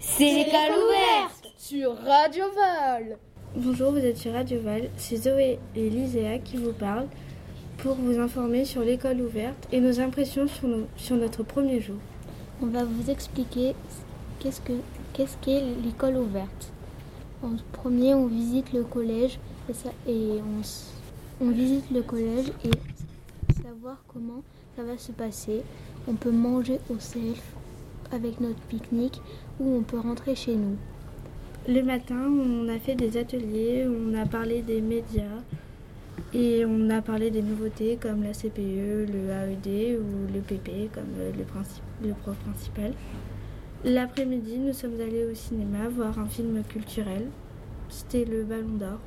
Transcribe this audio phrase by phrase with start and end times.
[0.00, 3.18] C'est l'école ouverte sur Radio Val.
[3.56, 4.90] Bonjour, vous êtes sur Radio Val.
[4.96, 7.06] C'est Zoé et Liséa qui vous parlent
[7.78, 11.96] pour vous informer sur l'école ouverte et nos impressions sur, nos- sur notre premier jour.
[12.62, 13.74] On va vous expliquer
[14.40, 14.72] qu'est-ce que
[15.12, 16.72] qu'est-ce qu'est l'école ouverte.
[17.42, 19.38] En premier, on visite le collège
[19.68, 20.40] et, ça- et
[21.40, 22.70] on, visite le collège et
[23.62, 24.42] savoir comment
[24.76, 25.62] ça va se passer.
[26.08, 27.42] On peut manger au self
[28.12, 29.20] avec notre pique-nique
[29.60, 30.76] ou on peut rentrer chez nous.
[31.68, 35.42] Le matin, on a fait des ateliers, on a parlé des médias
[36.34, 41.10] et on a parlé des nouveautés comme la CPE, le AED ou le PP comme
[41.18, 41.30] le,
[42.08, 42.92] le prof principal.
[43.84, 47.26] L'après-midi, nous sommes allés au cinéma voir un film culturel.
[47.88, 48.98] C'était le Ballon d'Or.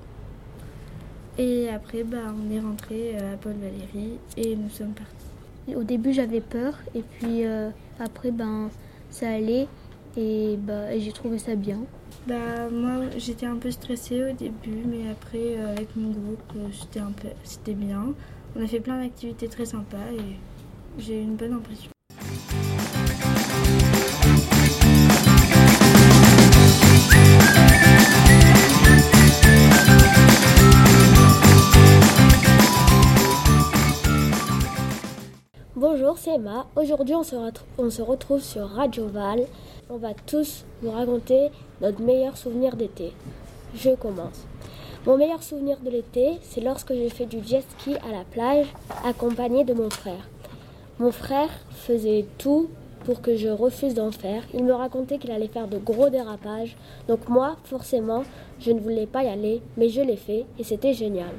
[1.37, 5.75] Et après, bah, on est rentré euh, à Paul Valéry et nous sommes partis.
[5.75, 8.69] Au début, j'avais peur et puis euh, après, ben,
[9.09, 9.67] ça allait
[10.15, 11.79] et, bah, j'ai trouvé ça bien.
[12.27, 16.99] Bah moi j'étais un peu stressée au début mais après euh, avec mon groupe c'était
[16.99, 18.13] un peu c'était bien.
[18.55, 20.35] On a fait plein d'activités très sympas et
[20.99, 21.89] j'ai eu une bonne impression.
[36.77, 39.41] Aujourd'hui, on se, retr- on se retrouve sur Radio Val.
[39.89, 41.49] On va tous nous raconter
[41.81, 43.11] notre meilleur souvenir d'été.
[43.75, 44.45] Je commence.
[45.05, 48.67] Mon meilleur souvenir de l'été, c'est lorsque j'ai fait du jet ski à la plage,
[49.03, 50.29] accompagné de mon frère.
[50.99, 52.69] Mon frère faisait tout
[53.03, 54.43] pour que je refuse d'en faire.
[54.53, 56.77] Il me racontait qu'il allait faire de gros dérapages.
[57.09, 58.23] Donc moi, forcément,
[58.61, 61.33] je ne voulais pas y aller, mais je l'ai fait et c'était génial.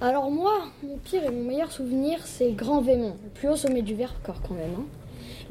[0.00, 3.82] Alors moi, mon pire et mon meilleur souvenir, c'est Grand Vémont, le plus haut sommet
[3.82, 4.74] du Vercors quand même.
[4.78, 4.84] hein.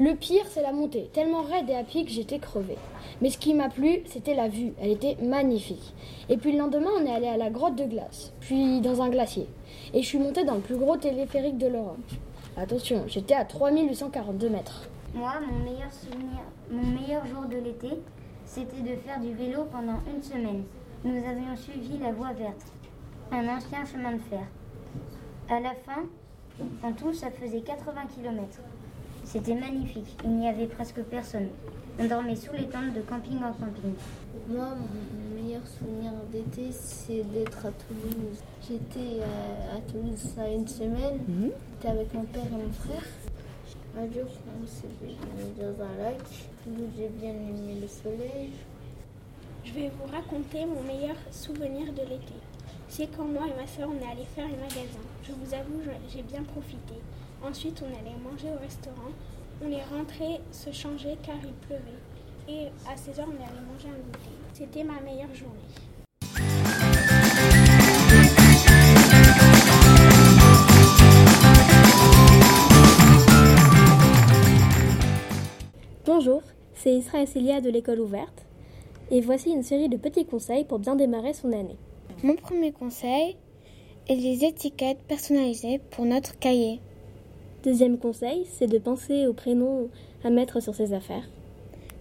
[0.00, 2.78] Le pire, c'est la montée, tellement raide et à pic, j'étais crevée.
[3.20, 5.92] Mais ce qui m'a plu, c'était la vue, elle était magnifique.
[6.30, 9.10] Et puis le lendemain, on est allé à la grotte de glace, puis dans un
[9.10, 9.46] glacier.
[9.92, 11.98] Et je suis montée dans le plus gros téléphérique de l'Europe.
[12.56, 14.88] Attention, j'étais à 3842 mètres.
[15.14, 17.88] Moi, mon meilleur souvenir, mon meilleur jour de l'été,
[18.46, 20.62] c'était de faire du vélo pendant une semaine.
[21.04, 22.72] Nous avions suivi la voie verte,
[23.32, 24.46] un ancien chemin de fer.
[25.50, 26.02] À la fin,
[26.82, 28.58] en tout, ça faisait 80 km.
[29.24, 31.48] C'était magnifique, il n'y avait presque personne.
[31.98, 33.94] On dormait sous les tentes de camping en camping.
[34.48, 38.38] Moi, mon meilleur souvenir d'été, c'est d'être à Toulouse.
[38.62, 41.18] J'étais euh, à Toulouse ça une semaine.
[41.72, 43.04] J'étais avec mon père et mon frère.
[43.98, 44.30] Un jour,
[44.62, 45.16] on s'est baigné
[45.58, 46.22] dans un lac.
[46.64, 48.52] Toulouse, j'ai bien aimé le soleil.
[49.64, 52.34] Je vais vous raconter mon meilleur souvenir de l'été.
[52.90, 55.06] C'est quand moi et ma soeur on est allé faire les magasins.
[55.22, 56.94] Je vous avoue, j'ai bien profité.
[57.46, 59.12] Ensuite, on allait manger au restaurant.
[59.62, 61.82] On est rentré se changer car il pleuvait.
[62.48, 64.30] Et à 16h, on est allé manger un goûter.
[64.54, 65.60] C'était ma meilleure journée.
[76.06, 76.42] Bonjour,
[76.74, 78.46] c'est Isra et Célia de l'école ouverte.
[79.10, 81.76] Et voici une série de petits conseils pour bien démarrer son année.
[82.24, 83.36] Mon premier conseil
[84.08, 86.80] est les étiquettes personnalisées pour notre cahier.
[87.62, 89.88] Deuxième conseil, c'est de penser au prénom
[90.24, 91.22] à mettre sur ses affaires.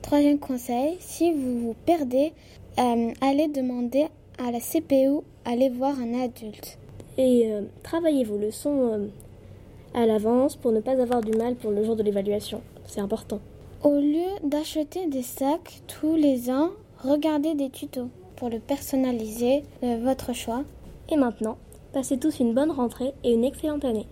[0.02, 2.34] Troisième conseil, si vous vous perdez,
[2.80, 4.08] euh, allez demander
[4.40, 6.80] à la CPU, allez voir un adulte.
[7.20, 9.08] Et euh, travaillez vos leçons euh,
[9.94, 12.62] à l'avance pour ne pas avoir du mal pour le jour de l'évaluation.
[12.88, 13.40] C'est important.
[13.84, 16.72] Au lieu d'acheter des sacs tous les ans,
[17.04, 20.64] regardez des tutos pour le personnaliser de votre choix.
[21.10, 21.58] Et maintenant,
[21.94, 24.08] passez tous une bonne rentrée et une excellente année.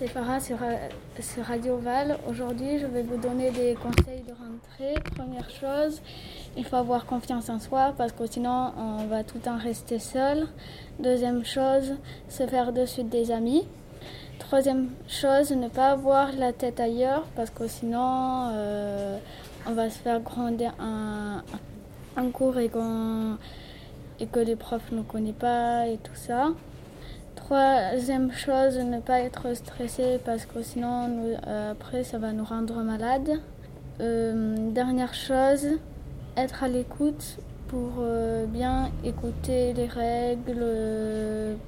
[0.00, 0.88] C'est Farah sur, Ra-
[1.20, 2.16] sur Radio Val.
[2.26, 4.98] Aujourd'hui, je vais vous donner des conseils de rentrée.
[5.14, 6.00] Première chose,
[6.56, 9.98] il faut avoir confiance en soi parce que sinon, on va tout le temps rester
[9.98, 10.46] seul.
[11.00, 11.96] Deuxième chose,
[12.30, 13.68] se faire de suite des amis.
[14.38, 19.18] Troisième chose, ne pas avoir la tête ailleurs parce que sinon, euh,
[19.66, 21.42] on va se faire gronder un,
[22.32, 22.70] cours et,
[24.18, 26.52] et que les profs ne connaissent pas et tout ça.
[27.50, 32.84] Troisième chose, ne pas être stressé parce que sinon, euh, après, ça va nous rendre
[32.84, 33.40] malades.
[33.98, 35.66] Euh, dernière chose,
[36.36, 40.64] être à l'écoute pour euh, bien écouter les règles,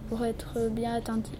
[0.08, 1.34] pour être bien attentif.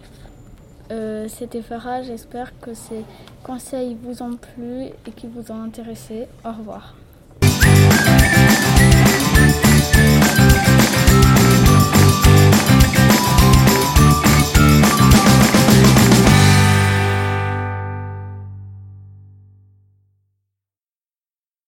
[1.29, 3.05] C'était Farah, j'espère que ces
[3.43, 6.27] conseils vous ont plu et qui vous ont intéressé.
[6.43, 6.95] Au revoir.